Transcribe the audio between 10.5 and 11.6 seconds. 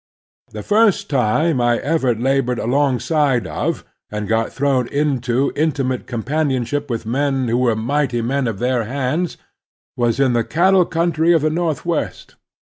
Life cattle country of the